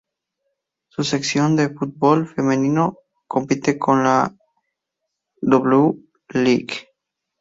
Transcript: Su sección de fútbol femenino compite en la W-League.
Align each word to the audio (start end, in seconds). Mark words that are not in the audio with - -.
Su 0.87 1.03
sección 1.03 1.55
de 1.55 1.69
fútbol 1.69 2.27
femenino 2.27 2.97
compite 3.27 3.77
en 3.87 4.03
la 4.03 4.35
W-League. 5.43 6.87